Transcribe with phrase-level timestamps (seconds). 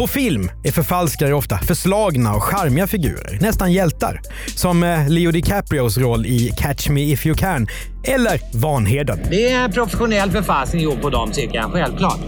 [0.00, 4.20] På film är förfalskare ofta förslagna och charmiga figurer, nästan hjältar.
[4.46, 7.66] Som eh, Leo DiCaprios roll i Catch Me If You Can,
[8.04, 9.18] eller Vanheden.
[9.30, 12.20] Det är professionell förfalskning gjord på dem jag, självklart.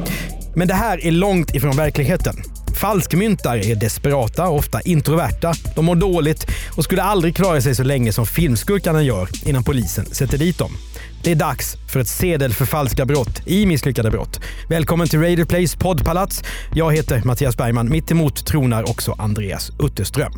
[0.54, 2.36] Men det här är långt ifrån verkligheten.
[2.80, 8.12] Falskmyntare är desperata, ofta introverta, de mår dåligt och skulle aldrig klara sig så länge
[8.12, 10.72] som filmskurkarna gör innan polisen sätter dit dem.
[11.24, 14.40] Det är dags för ett sedelförfalskarbrott i Misslyckade brott.
[14.68, 16.44] Välkommen till Radio Plays poddpalats.
[16.74, 17.90] Jag heter Mattias Bergman.
[17.90, 20.32] Mitt emot tronar också Andreas Utterström.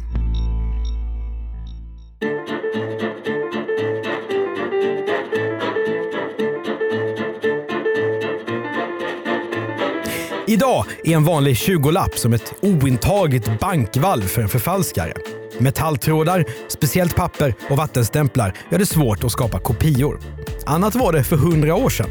[10.46, 15.12] Idag är en vanlig 20-lapp som ett ointagligt bankvalv för en förfalskare.
[15.58, 20.43] Metalltrådar, speciellt papper och vattenstämplar gör det svårt att skapa kopior.
[20.66, 22.10] Annat var det för hundra år sedan.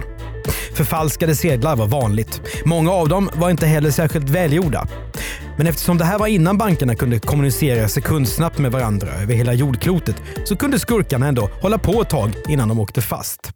[0.74, 2.42] Förfalskade sedlar var vanligt.
[2.66, 4.88] Många av dem var inte heller särskilt välgjorda.
[5.58, 10.16] Men eftersom det här var innan bankerna kunde kommunicera sekundsnabbt med varandra över hela jordklotet
[10.46, 13.52] så kunde skurkarna ändå hålla på ett tag innan de åkte fast.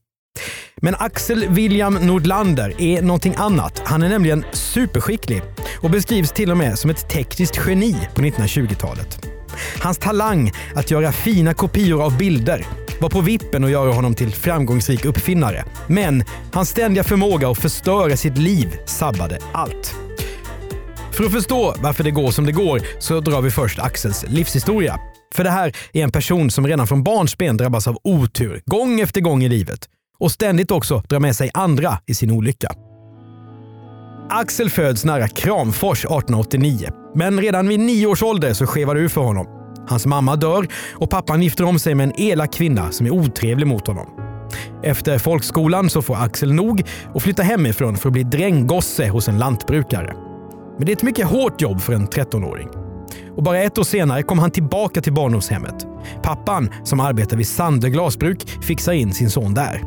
[0.81, 3.82] Men Axel William Nordlander är någonting annat.
[3.86, 5.42] Han är nämligen superskicklig
[5.82, 9.26] och beskrivs till och med som ett tekniskt geni på 1920-talet.
[9.82, 12.66] Hans talang att göra fina kopior av bilder
[13.00, 15.66] var på vippen att göra honom till framgångsrik uppfinnare.
[15.88, 19.95] Men hans ständiga förmåga att förstöra sitt liv sabbade allt.
[21.12, 25.00] För att förstå varför det går som det går så drar vi först Axels livshistoria.
[25.34, 29.22] För det här är en person som redan från barnsben drabbas av otur gång efter
[29.22, 29.89] gång i livet
[30.20, 32.72] och ständigt också drar med sig andra i sin olycka.
[34.30, 39.08] Axel föds nära Kramfors 1889, men redan vid nio års ålder så skevar det ur
[39.08, 39.57] för honom.
[39.87, 43.67] Hans mamma dör och pappan gifter om sig med en elak kvinna som är otrevlig
[43.67, 44.08] mot honom.
[44.83, 46.83] Efter folkskolan så får Axel nog
[47.14, 50.14] och flyttar hemifrån för att bli dränggosse hos en lantbrukare.
[50.77, 52.67] Men det är ett mycket hårt jobb för en 13-åring.
[53.36, 55.87] Och bara ett år senare kom han tillbaka till barndomshemmet.
[56.23, 59.83] Pappan, som arbetar vid Sandö glasbruk, fixar in sin son där.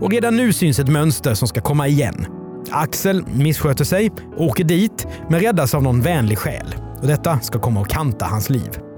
[0.00, 2.26] Och redan nu syns ett mönster som ska komma igen.
[2.70, 6.74] Axel missköter sig, åker dit, men räddas av någon vänlig själ.
[7.00, 8.89] Och detta ska komma att kanta hans liv.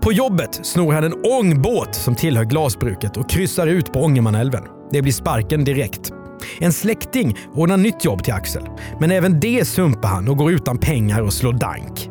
[0.00, 4.62] På jobbet snor han en ångbåt som tillhör glasbruket och kryssar ut på Ångermanälven.
[4.92, 6.12] Det blir sparken direkt.
[6.60, 8.62] En släkting ordnar nytt jobb till Axel,
[9.00, 12.10] men även det sumpar han och går utan pengar och slår dank.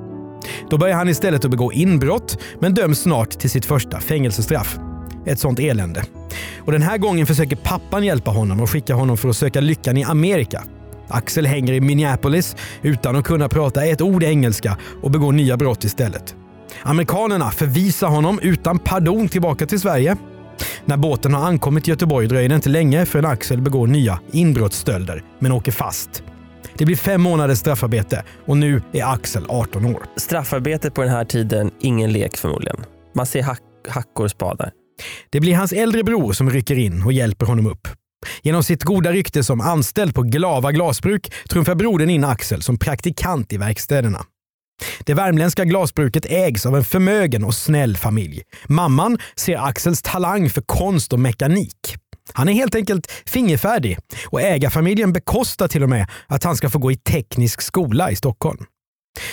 [0.70, 4.78] Då börjar han istället att begå inbrott, men döms snart till sitt första fängelsestraff.
[5.26, 6.04] Ett sånt elände.
[6.58, 9.98] Och Den här gången försöker pappan hjälpa honom och skicka honom för att söka lyckan
[9.98, 10.64] i Amerika.
[11.08, 15.84] Axel hänger i Minneapolis utan att kunna prata ett ord engelska och begår nya brott
[15.84, 16.36] istället.
[16.84, 20.18] Amerikanerna förvisar honom utan pardon tillbaka till Sverige.
[20.86, 25.24] När båten har ankommit till Göteborg dröjer det inte länge förrän Axel begår nya inbrottsstölder,
[25.40, 26.24] men åker fast.
[26.78, 30.04] Det blir fem månaders straffarbete och nu är Axel 18 år.
[30.16, 32.78] Straffarbete på den här tiden, ingen lek förmodligen.
[33.16, 34.72] Man ser hack, hackor och spadar.
[35.30, 37.88] Det blir hans äldre bror som rycker in och hjälper honom upp.
[38.42, 43.54] Genom sitt goda rykte som anställd på Glava glasbruk trumfar brodern in Axel som praktikant
[43.54, 44.26] i verkstäderna.
[45.06, 48.42] Det värmländska glasbruket ägs av en förmögen och snäll familj.
[48.68, 51.96] Mamman ser Axels talang för konst och mekanik.
[52.34, 53.98] Han är helt enkelt fingerfärdig
[54.28, 58.16] och ägarfamiljen bekostar till och med att han ska få gå i teknisk skola i
[58.16, 58.66] Stockholm.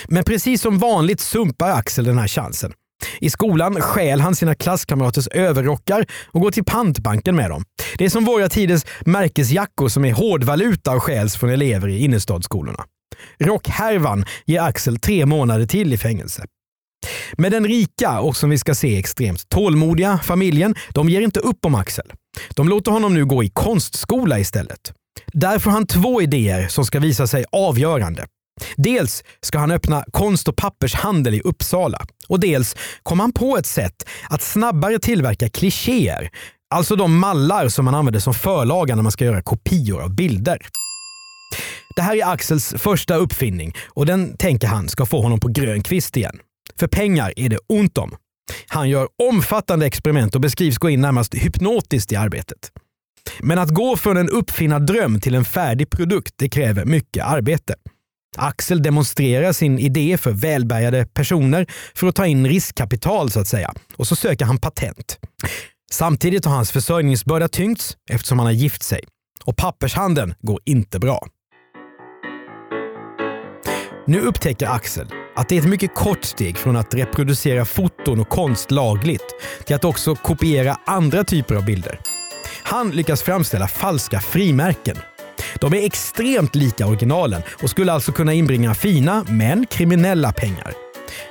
[0.07, 2.73] Men precis som vanligt sumpar Axel den här chansen.
[3.19, 7.63] I skolan stjäl han sina klasskamraters överrockar och går till pantbanken med dem.
[7.97, 12.83] Det är som våra tiders märkesjackor som är hårdvaluta och stjäls från elever i innerstadsskolorna.
[13.39, 16.45] Rockhärvan ger Axel tre månader till i fängelse.
[17.33, 21.65] Men den rika och som vi ska se extremt tålmodiga familjen, de ger inte upp
[21.65, 22.11] om Axel.
[22.55, 24.93] De låter honom nu gå i konstskola istället.
[25.33, 28.25] Där får han två idéer som ska visa sig avgörande.
[28.75, 33.65] Dels ska han öppna konst och pappershandel i Uppsala och dels kom han på ett
[33.65, 36.29] sätt att snabbare tillverka klichéer,
[36.75, 40.67] alltså de mallar som man använder som förlaga när man ska göra kopior av bilder.
[41.95, 45.83] Det här är Axels första uppfinning och den tänker han ska få honom på grön
[45.83, 46.39] kvist igen.
[46.79, 48.15] För pengar är det ont om.
[48.67, 52.71] Han gör omfattande experiment och beskrivs gå in närmast hypnotiskt i arbetet.
[53.39, 57.75] Men att gå från en uppfinnardröm till en färdig produkt det kräver mycket arbete.
[58.37, 63.73] Axel demonstrerar sin idé för välbärgade personer för att ta in riskkapital så att säga.
[63.95, 65.19] Och så söker han patent.
[65.91, 69.03] Samtidigt har hans försörjningsbörda tyngts eftersom han har gift sig.
[69.45, 71.27] Och pappershandeln går inte bra.
[74.05, 78.29] Nu upptäcker Axel att det är ett mycket kort steg från att reproducera foton och
[78.29, 79.35] konst lagligt
[79.65, 81.99] till att också kopiera andra typer av bilder.
[82.63, 84.97] Han lyckas framställa falska frimärken.
[85.59, 90.73] De är extremt lika originalen och skulle alltså kunna inbringa fina men kriminella pengar.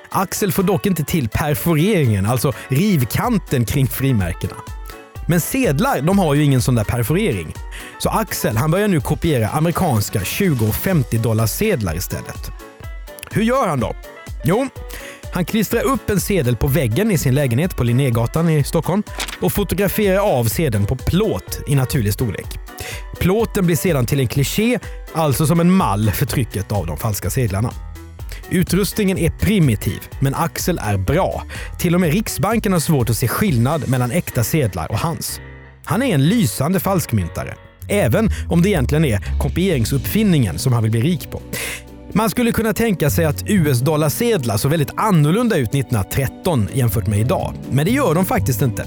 [0.08, 4.56] Axel får dock inte till perforeringen, alltså rivkanten kring frimärkena.
[5.28, 7.54] Men sedlar de har ju ingen sån där perforering.
[7.98, 12.61] Så Axel han börjar nu kopiera amerikanska 20 och 50 dollar sedlar istället.
[13.34, 13.94] Hur gör han då?
[14.44, 14.69] Jo,
[15.32, 19.02] han klistrar upp en sedel på väggen i sin lägenhet på Linnégatan i Stockholm
[19.40, 22.46] och fotograferar av sedeln på plåt i naturlig storlek.
[23.20, 24.79] Plåten blir sedan till en kliché,
[25.12, 27.73] alltså som en mall för trycket av de falska sedlarna.
[28.50, 31.43] Utrustningen är primitiv, men Axel är bra.
[31.79, 35.40] Till och med Riksbanken har svårt att se skillnad mellan äkta sedlar och hans.
[35.84, 37.55] Han är en lysande falskmyntare.
[37.88, 41.43] Även om det egentligen är kopieringsuppfinningen som han vill bli rik på.
[42.14, 47.54] Man skulle kunna tänka sig att US-dollarsedlar såg väldigt annorlunda ut 1913 jämfört med idag.
[47.70, 48.84] Men det gör de faktiskt inte.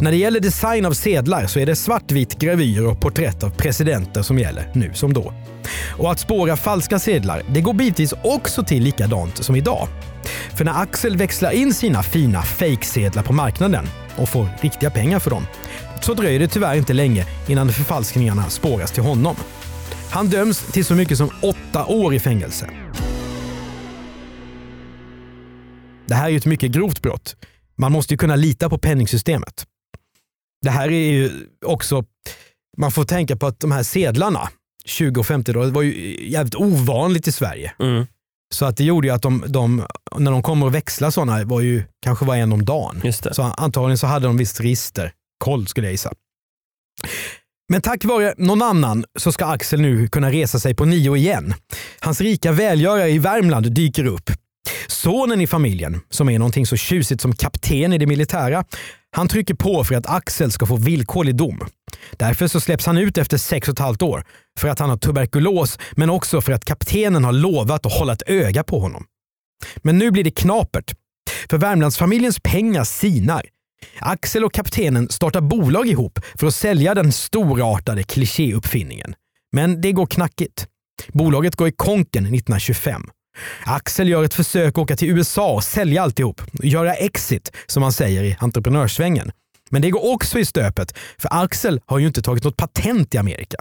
[0.00, 4.22] När det gäller design av sedlar så är det svartvit gravyr och porträtt av presidenter
[4.22, 5.32] som gäller, nu som då.
[5.98, 9.88] Och att spåra falska sedlar, det går bitvis också till likadant som idag.
[10.56, 13.86] För när Axel växlar in sina fina fejksedlar på marknaden
[14.16, 15.46] och får riktiga pengar för dem,
[16.00, 19.36] så dröjer det tyvärr inte länge innan förfalskningarna spåras till honom.
[20.14, 22.70] Han döms till så mycket som åtta år i fängelse.
[26.06, 27.36] Det här är ju ett mycket grovt brott.
[27.76, 29.66] Man måste ju kunna lita på penningsystemet.
[30.62, 31.30] Det här är ju
[31.66, 32.04] också,
[32.76, 34.48] man får tänka på att de här sedlarna,
[34.84, 37.72] 20 och 50 dollar, det var ju jävligt ovanligt i Sverige.
[37.78, 38.06] Mm.
[38.54, 39.86] Så att det gjorde ju att de, de,
[40.18, 43.00] när de kommer att växla sådana, var ju, kanske var en om dagen.
[43.12, 45.12] Så antagligen så hade de visst register,
[45.44, 46.12] koll skulle jag gissa.
[47.68, 51.54] Men tack vare någon annan så ska Axel nu kunna resa sig på nio igen.
[52.00, 54.30] Hans rika välgörare i Värmland dyker upp.
[54.86, 58.64] Sonen i familjen, som är någonting så tjusigt som kapten i det militära,
[59.16, 61.60] han trycker på för att Axel ska få villkorlig dom.
[62.16, 64.24] Därför så släpps han ut efter sex och ett halvt år
[64.58, 68.22] för att han har tuberkulos, men också för att kaptenen har lovat att hålla ett
[68.26, 69.04] öga på honom.
[69.76, 70.94] Men nu blir det knapert.
[71.50, 73.42] För Värmlandsfamiljens pengar sinar.
[73.98, 79.14] Axel och kaptenen startar bolag ihop för att sälja den storartade klichéuppfinningen.
[79.52, 80.66] Men det går knackigt.
[81.12, 83.02] Bolaget går i konken 1925.
[83.64, 86.42] Axel gör ett försök att åka till USA och sälja alltihop.
[86.62, 89.32] Göra exit, som man säger i entreprenörssvängen.
[89.70, 93.18] Men det går också i stöpet, för Axel har ju inte tagit något patent i
[93.18, 93.56] Amerika.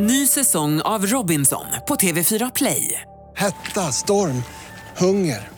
[0.00, 3.00] Ny säsong av Robinson på TV4 Play.
[3.36, 4.42] Hetta, storm,
[4.96, 5.57] hunger.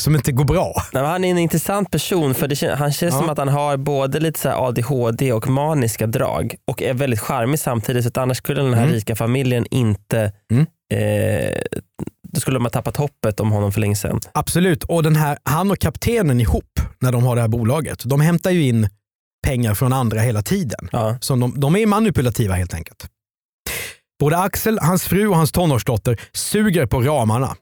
[0.00, 0.74] som inte går bra.
[0.92, 3.20] Nej, han är en intressant person för det, han känns Ja.
[3.20, 7.58] som att han har både lite så ADHD och maniska drag och är väldigt charmig
[7.60, 8.04] samtidigt.
[8.04, 8.94] Så att annars skulle den här Mm.
[8.94, 10.66] rika familjen inte, Mm.
[10.92, 11.58] eh,
[12.32, 14.20] då skulle de ha tappat hoppet om honom för länge sedan.
[14.34, 14.84] Absolut.
[14.84, 18.50] Och den här, han och kaptenen ihop, när de har det här bolaget, de hämtar
[18.50, 18.88] ju in
[19.46, 20.88] pengar från andra hela tiden.
[20.92, 21.18] Ja.
[21.20, 23.06] Så de, de är manipulativa helt enkelt.
[24.20, 27.56] Både Axel, hans fru och hans tonårsdotter suger på ramarna.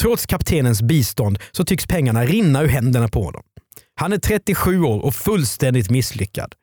[0.00, 3.42] Trots kaptenens bistånd så tycks pengarna rinna ur händerna på honom.
[3.94, 6.54] Han är 37 år och fullständigt misslyckad.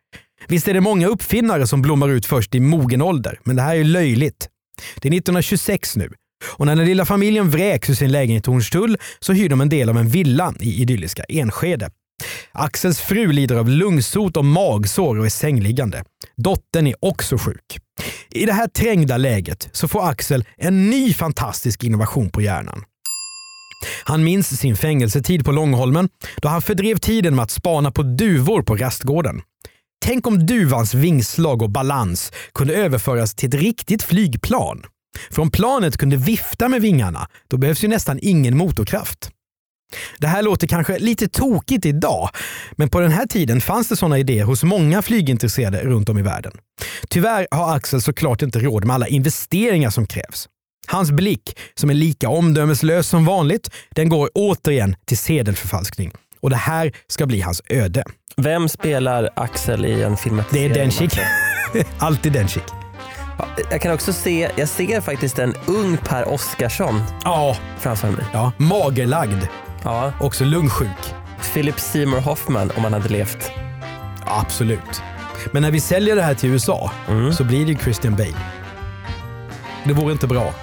[0.48, 3.76] Visst är det många uppfinnare som blommar ut först i mogen ålder, men det här
[3.76, 4.50] är löjligt.
[5.02, 6.10] Det är 1926 nu
[6.46, 9.70] och när den lilla familjen vräks ur sin lägenhet i Hornstull så hyr de en
[9.70, 11.90] del av en villa i idylliska Enskede.
[12.52, 16.04] Axels fru lider av lungsot och magsår och är sängliggande.
[16.36, 17.80] Dottern är också sjuk.
[18.30, 22.84] I det här trängda läget så får Axel en ny fantastisk innovation på hjärnan.
[24.04, 26.10] Han minns sin fängelsetid på Långholmen
[26.42, 29.42] då han fördrev tiden med att spana på duvor på rastgården.
[30.06, 34.84] Tänk om duvans vingslag och balans kunde överföras till ett riktigt flygplan.
[35.32, 39.32] För om planet kunde vifta med vingarna, då behövs ju nästan ingen motorkraft.
[40.20, 42.30] Det här låter kanske lite tokigt idag,
[42.72, 46.22] men på den här tiden fanns det sådana idéer hos många flygintresserade runt om i
[46.22, 46.52] världen.
[47.10, 50.48] Tyvärr har Axel såklart inte råd med alla investeringar som krävs.
[50.88, 56.12] Hans blick, som är lika omdömeslös som vanligt, den går återigen till sedelförfalskning.
[56.40, 58.04] Och det här ska bli hans öde.
[58.38, 60.72] Vem spelar Axel i en Det filmatisering?
[60.72, 61.20] är Dencik.
[61.98, 62.64] Alltid Dencik.
[63.40, 68.26] Ja, Jag kan också se, jag ser faktiskt en ung Per Oscarsson Ja, framför mig.
[68.34, 68.52] ja.
[68.58, 69.44] Magerlagd.
[69.84, 71.14] Ja, Också lungsjuk.
[71.54, 73.52] Philip Seymour Hoffman om han hade levt.
[74.26, 75.02] Absolut.
[75.52, 76.92] Men när vi säljer det här till USA
[77.38, 78.38] så blir det Christian Bale.
[79.84, 80.54] Det vore inte bra.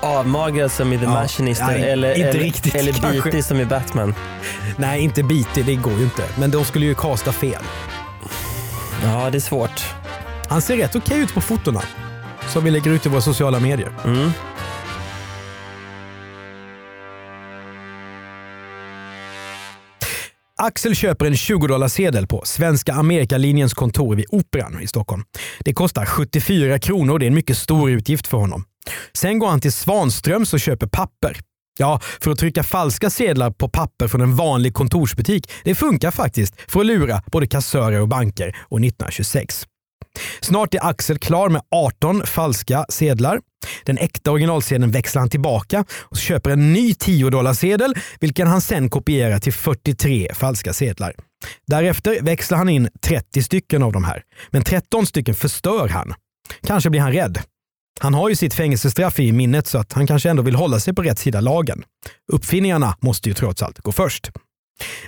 [0.00, 3.22] Avmagrad som i The Ja, Machinist nej, eller, inte eller, riktigt eller kanske.
[3.22, 4.14] bitig som i Batman.
[4.76, 6.22] Nej, inte bitig, det går ju inte.
[6.38, 7.62] Men de skulle ju kasta fel.
[9.04, 9.84] Ja, det är svårt.
[10.48, 11.82] Han ser rätt okej ut på fotona.
[12.48, 13.92] Som vi lägger ut i våra sociala medier.
[14.04, 14.30] Mm.
[20.62, 25.22] Axel köper en 20 sedel på Svenska Amerikalinjens kontor vid Operan i Stockholm.
[25.60, 28.64] Det kostar 74 kronor det är en mycket stor utgift för honom.
[29.12, 31.40] Sen går han till Svanströms och köper papper.
[31.78, 36.54] Ja, för att trycka falska sedlar på papper från en vanlig kontorsbutik, det funkar faktiskt
[36.68, 39.66] för att lura både kassörer och banker år 1926.
[40.40, 43.40] Snart är Axel klar med 18 falska sedlar.
[43.84, 48.90] Den äkta originalsedeln växlar han tillbaka och köper en ny 10 sedel vilken han sen
[48.90, 51.14] kopierar till 43 falska sedlar.
[51.66, 56.14] Därefter växlar han in 30 stycken av de här, men 13 stycken förstör han.
[56.66, 57.38] Kanske blir han rädd.
[58.02, 60.94] Han har ju sitt fängelsestraff i minnet så att han kanske ändå vill hålla sig
[60.94, 61.82] på rätt sida lagen.
[62.32, 64.30] Uppfinningarna måste ju trots allt gå först.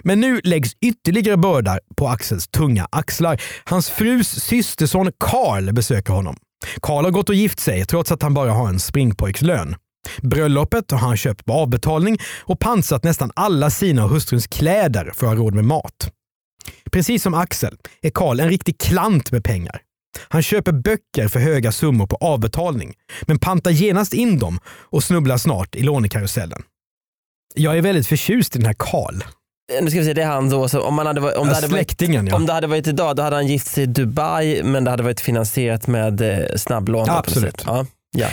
[0.02, 3.42] Men nu läggs ytterligare bördar på Axels tunga axlar.
[3.64, 6.36] Hans frus systerson Karl besöker honom.
[6.82, 9.76] Karl har gått och gift sig trots att han bara har en springpojkslön.
[10.22, 15.26] Bröllopet har han köpt på avbetalning och pansat nästan alla sina och hustruns kläder för
[15.26, 16.10] att ha råd med mat.
[16.92, 19.80] Precis som Axel är Karl en riktig klant med pengar.
[20.28, 25.36] Han köper böcker för höga summor på avbetalning, men pantar genast in dem och snubblar
[25.36, 26.62] snart i lånekarusellen.
[27.54, 29.22] Jag är väldigt förtjust i den här Karl.
[29.82, 30.68] Nu ska vi se, det är han då.
[30.68, 32.36] Så om, man hade, varit- om, det hade varit, ja.
[32.36, 35.02] om det hade varit idag då hade han gift sig i Dubai men det hade
[35.02, 37.10] varit finansierat med eh, snabblån.
[37.10, 37.62] Absolut.
[37.66, 37.86] Ja.
[38.16, 38.28] Ja.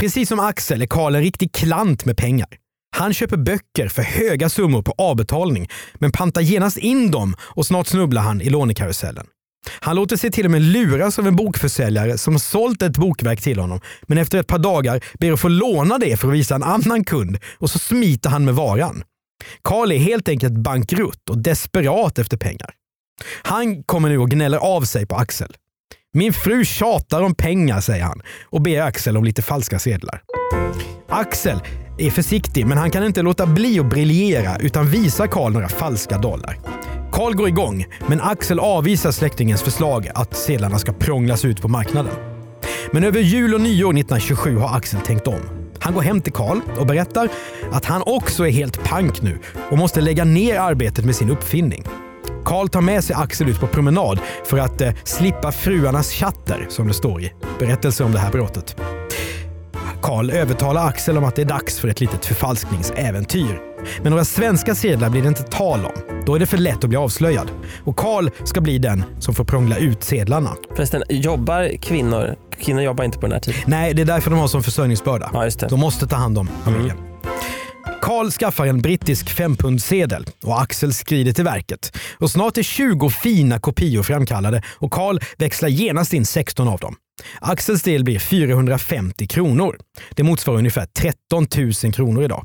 [0.00, 2.48] Precis som Axel är Karl en riktig klant med pengar.
[2.96, 7.86] Han köper böcker för höga summor på avbetalning, men pantar genast in dem och snart
[7.86, 9.26] snubblar han i lånekarusellen.
[9.80, 13.58] Han låter sig till och med luras av en bokförsäljare som sålt ett bokverk till
[13.58, 16.62] honom, men efter ett par dagar ber att få låna det för att visa en
[16.62, 19.04] annan kund och så smiter han med varan.
[19.64, 22.70] Karl är helt enkelt bankrutt och desperat efter pengar.
[23.42, 25.56] Han kommer nu och gnäller av sig på Axel.
[26.14, 30.22] Min fru tjatar om pengar, säger han och ber Axel om lite falska sedlar.
[31.08, 31.60] Axel
[31.98, 36.18] är försiktig, men han kan inte låta bli att briljera utan visar Karl några falska
[36.18, 36.58] dollar.
[37.12, 42.12] Karl går igång, men Axel avvisar släktingens förslag att sedlarna ska prånglas ut på marknaden.
[42.92, 45.40] Men över jul och nyår 1927 har Axel tänkt om.
[45.80, 47.28] Han går hem till Karl och berättar
[47.72, 49.38] att han också är helt pank nu
[49.70, 51.84] och måste lägga ner arbetet med sin uppfinning.
[52.44, 56.88] Karl tar med sig Axel ut på promenad för att eh, slippa fruarnas chatter, som
[56.88, 58.76] det står i berättelsen om det här brottet.
[60.02, 63.71] Karl övertalar Axel om att det är dags för ett litet förfalskningsäventyr.
[64.02, 65.92] Men några svenska sedlar blir det inte tal om.
[66.26, 67.50] Då är det för lätt att bli avslöjad.
[67.84, 70.50] Och Karl ska bli den som får prångla ut sedlarna.
[70.76, 72.36] Förresten, jobbar kvinnor?
[72.60, 73.60] Kvinnor jobbar inte på den här tiden.
[73.66, 75.30] Nej, det är därför de har som försörjningsbörda.
[75.32, 75.66] Ja, just det.
[75.66, 76.96] De måste ta hand om familjen.
[78.02, 81.98] Karl skaffar en brittisk fempundsedel och Axel skrider till verket.
[82.18, 86.96] Och snart är 20 fina kopior framkallade och Karl växlar genast in 16 av dem.
[87.40, 89.78] Axels del blir 450 kronor.
[90.10, 91.46] Det motsvarar ungefär 13
[91.84, 92.44] 000 kronor idag.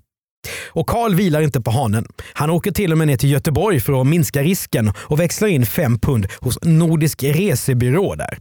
[0.68, 2.06] Och Karl vilar inte på hanen.
[2.34, 5.66] Han åker till och med ner till Göteborg för att minska risken och växlar in
[5.66, 8.38] 5 pund hos Nordisk resebyrå där.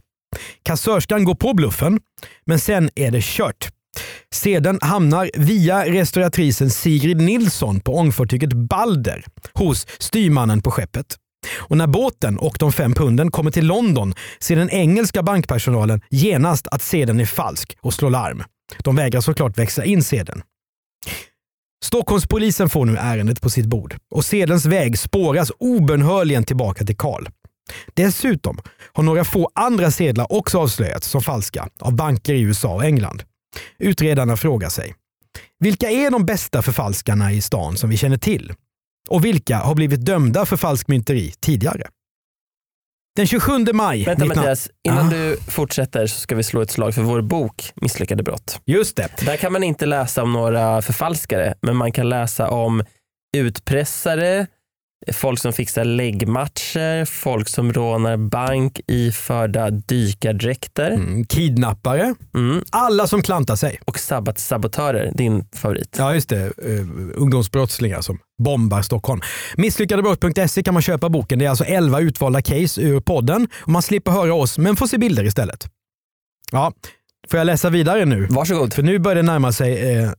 [0.63, 1.99] Kassörskan går på bluffen,
[2.45, 3.69] men sen är det kört.
[4.33, 11.15] Sedan hamnar via restauratrisen Sigrid Nilsson på ångfartyget Balder hos styrmannen på skeppet.
[11.55, 16.67] Och när båten och de fem punden kommer till London ser den engelska bankpersonalen genast
[16.67, 18.43] att sedeln är falsk och slår larm.
[18.83, 20.41] De vägrar såklart växla in sedeln.
[21.83, 27.27] Stockholmspolisen får nu ärendet på sitt bord och sedelns väg spåras obönhörligen tillbaka till Karl.
[27.93, 28.59] Dessutom
[28.93, 33.23] har några få andra sedlar också avslöjats som falska av banker i USA och England.
[33.79, 34.95] Utredarna frågar sig,
[35.59, 38.53] vilka är de bästa förfalskarna i stan som vi känner till?
[39.09, 41.87] Och vilka har blivit dömda för falskmynteri tidigare?
[43.17, 44.03] Den 27 maj...
[44.03, 47.21] Vänta 19 Mattias, innan Ah, du fortsätter så ska vi slå ett slag för vår
[47.21, 48.61] bok Misslyckade brott.
[48.65, 49.09] Just det.
[49.25, 52.83] Där kan man inte läsa om några förfalskare men man kan läsa om
[53.37, 54.47] utpressare,
[55.13, 60.91] folk som fixar läggmatcher, folk som rånar bank iförda dykardräkter.
[60.91, 62.15] Mm, kidnappare.
[62.35, 62.63] Mm.
[62.69, 63.79] Alla som klantar sig.
[63.85, 65.95] Och sabbatssabotörer, din favorit.
[65.97, 66.51] Ja, just det.
[66.65, 69.21] Uh, ungdomsbrottslingar som bombar Stockholm.
[69.55, 71.39] Misslyckadebrott.se kan man köpa boken.
[71.39, 73.47] Det är alltså 11 utvalda case ur podden.
[73.55, 75.67] Och man slipper höra oss, men får se bilder istället.
[76.51, 76.73] Ja,
[77.31, 78.27] får jag läsa vidare nu?
[78.29, 78.73] Varsågod.
[78.73, 80.11] För nu börjar det närma sig eh, eh,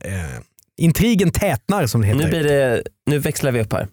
[0.81, 2.21] Intrigen tätnar som det heter.
[2.21, 3.89] Nu, blir det, nu växlar vi upp här.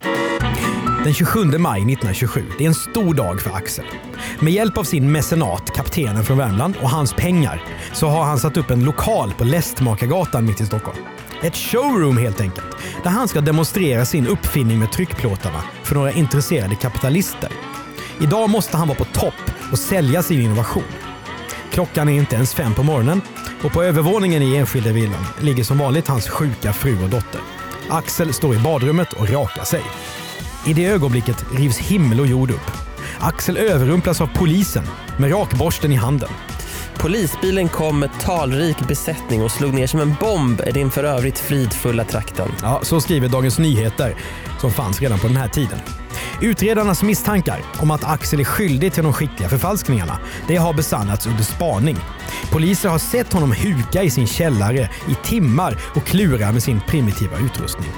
[1.05, 2.45] Den 27 maj 1927.
[2.57, 3.85] Det är en stor dag för Axel.
[4.39, 8.57] Med hjälp av sin mecenat, kaptenen från Värmland, och hans pengar så har han satt
[8.57, 10.97] upp en lokal på Lästmakargatan mitt i Stockholm.
[11.41, 12.65] Ett showroom helt enkelt,
[13.03, 17.50] där han ska demonstrera sin uppfinning med tryckplåtarna för några intresserade kapitalister.
[18.21, 20.83] Idag måste han vara på topp och sälja sin innovation.
[21.71, 23.21] Klockan är inte ens fem på morgonen
[23.63, 27.41] och på övervåningen i enskilda villan ligger som vanligt hans sjuka fru och dotter.
[27.89, 29.83] Axel står i badrummet och rakar sig.
[30.67, 32.72] I det ögonblicket rivs himmel och jord upp.
[33.19, 34.84] Axel överrumplas av polisen
[35.17, 36.29] med rakborsten i handen.
[36.98, 41.39] Polisbilen kom med talrik besättning och slog ner som en bomb i den för övrigt
[41.39, 42.51] fridfulla trakten.
[42.62, 44.15] Ja, så skriver Dagens Nyheter,
[44.62, 45.79] som fanns redan på den här tiden.
[46.41, 51.43] Utredarnas misstankar om att Axel är skyldig till de skickliga förfalskningarna, det har besannats under
[51.43, 51.98] spaning.
[52.51, 57.38] Poliser har sett honom huka i sin källare i timmar och klura med sin primitiva
[57.38, 57.89] utrustning.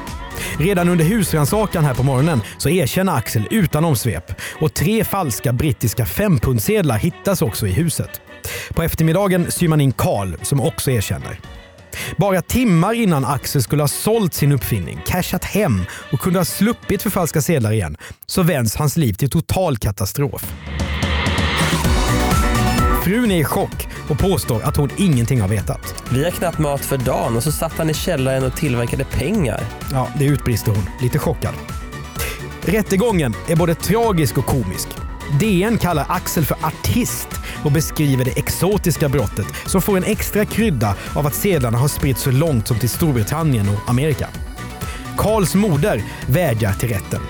[0.59, 6.05] Redan under husrannsakan här på morgonen så erkänner Axel utan omsvep och tre falska brittiska
[6.05, 8.21] fempundsedlar hittas också i huset.
[8.69, 11.39] På eftermiddagen syr man in Karl som också erkänner.
[12.17, 17.01] Bara timmar innan Axel skulle ha sålt sin uppfinning, cashat hem och kunde ha sluppit
[17.01, 20.53] förfalska sedlar igen, så vänds hans liv till total katastrof.
[23.03, 26.03] Frun är i chock och påstår att hon ingenting har vetat.
[26.09, 29.63] Vi har knappt mat för dagen och så satt han i källaren och tillverkade pengar.
[29.91, 31.53] Ja, det utbrister hon, lite chockad.
[32.61, 34.87] Rättegången är både tragisk och komisk.
[35.39, 37.27] DN kallar Axel för artist
[37.63, 42.21] och beskriver det exotiska brottet som får en extra krydda av att sedlarna har spritts
[42.21, 44.27] så långt som till Storbritannien och Amerika.
[45.17, 47.21] Karls moder vädjar till rätten.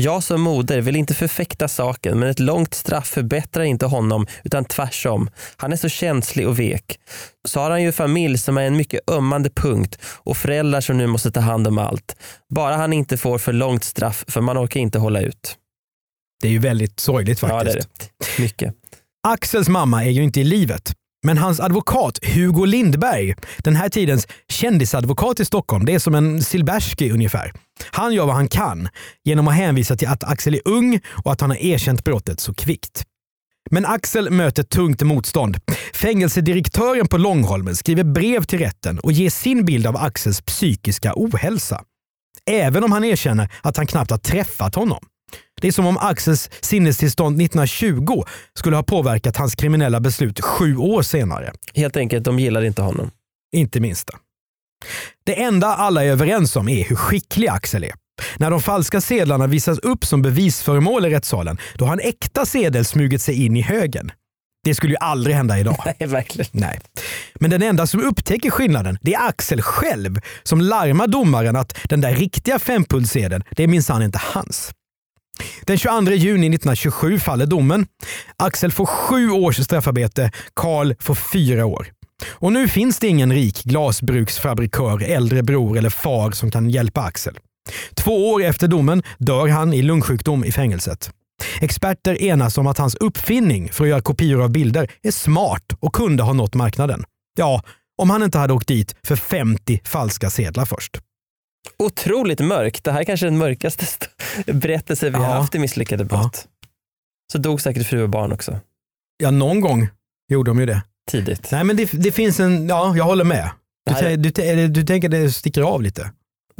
[0.00, 4.64] Jag som moder vill inte förfäkta saken men ett långt straff förbättrar inte honom utan
[4.64, 5.30] tvärsom.
[5.56, 6.98] Han är så känslig och vek.
[7.48, 11.06] Så har han ju familj som är en mycket ömmande punkt och föräldrar som nu
[11.06, 12.16] måste ta hand om allt.
[12.54, 15.56] Bara han inte får för långt straff för man orkar inte hålla ut.
[16.42, 17.64] Det är ju väldigt sorgligt faktiskt.
[17.66, 18.42] Ja, det är det.
[18.42, 18.74] Mycket.
[19.28, 20.92] Axels mamma är ju inte i livet.
[21.22, 26.42] Men hans advokat Hugo Lindberg, den här tidens kändisadvokat i Stockholm, det är som en
[26.42, 27.52] Silbersky ungefär.
[27.90, 28.88] Han gör vad han kan
[29.24, 32.54] genom att hänvisa till att Axel är ung och att han har erkänt brottet så
[32.54, 33.04] kvickt.
[33.70, 35.56] Men Axel möter tungt motstånd.
[35.94, 41.82] Fängelsedirektören på Långholmen skriver brev till rätten och ger sin bild av Axels psykiska ohälsa.
[42.50, 45.04] Även om han erkänner att han knappt har träffat honom.
[45.60, 51.02] Det är som om Axels sinnestillstånd 1920 skulle ha påverkat hans kriminella beslut sju år
[51.02, 51.52] senare.
[51.74, 53.10] Helt enkelt, de gillar inte honom.
[53.56, 54.18] Inte minsta.
[55.26, 57.92] Det enda alla är överens om är hur skicklig Axel är.
[58.36, 62.84] När de falska sedlarna visas upp som bevisföremål i rättssalen, då har en äkta sedel
[62.84, 64.10] smugit sig in i högen.
[64.64, 65.76] Det skulle ju aldrig hända idag.
[65.98, 66.50] Nej, verkligen.
[66.52, 66.80] Nej.
[67.34, 72.00] Men den enda som upptäcker skillnaden, det är Axel själv som larmar domaren att den
[72.00, 74.72] där riktiga fempulssedeln, det är minsann inte hans.
[75.62, 77.86] Den 22 juni 1927 faller domen.
[78.36, 81.92] Axel får sju års straffarbete, Karl får fyra år.
[82.28, 87.38] Och nu finns det ingen rik glasbruksfabrikör, äldre bror eller far som kan hjälpa Axel.
[87.94, 91.10] Två år efter domen dör han i lungsjukdom i fängelset.
[91.60, 95.94] Experter enas om att hans uppfinning för att göra kopior av bilder är smart och
[95.94, 97.04] kunde ha nått marknaden.
[97.38, 97.62] Ja,
[97.98, 100.98] om han inte hade åkt dit för 50 falska sedlar först.
[101.76, 102.84] Otroligt mörkt.
[102.84, 103.84] Det här är kanske den mörkaste
[104.46, 105.18] berättelse vi Ja.
[105.24, 106.46] har haft i Misslyckade brott.
[107.32, 108.60] Så dog säkert fru och barn också.
[109.22, 109.88] Ja, någon gång
[110.32, 110.82] gjorde de ju det.
[111.10, 111.48] Tidigt.
[111.52, 113.50] Nej, men det, det finns en, ja, jag håller med.
[113.86, 116.10] Du, här- du, eller du tänker det sticker av lite?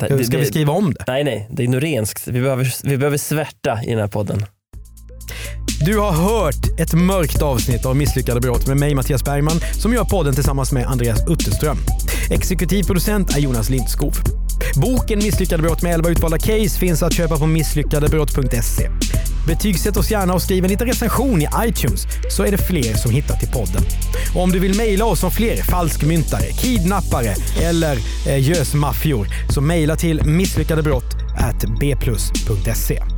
[0.04, 1.04] Ska, Det- ska vi skriva om det?
[1.06, 1.48] Nej, nej.
[1.52, 2.28] Det är norenskt.
[2.28, 4.46] Vi behöver, vi behöver svärta i den här podden.
[5.84, 10.04] Du har hört ett mörkt avsnitt av Misslyckade brott med mig Mattias Bergman som gör
[10.04, 11.76] podden tillsammans med Andreas Utterström.
[12.30, 14.12] Exekutiv producent är Jonas Lindskov.
[14.76, 18.90] Boken Misslyckade brott med 11 utvalda case finns att köpa på misslyckadebrott.se.
[19.46, 23.10] Betygsätt oss gärna och skriv en liten recension i iTunes så är det fler som
[23.10, 23.82] hittar till podden.
[24.34, 29.96] Och om du vill mejla oss om fler falskmyntare, kidnappare eller eh, gösmaffior så mejla
[29.96, 31.18] till misslyckadebrott
[31.78, 33.17] bplus.se.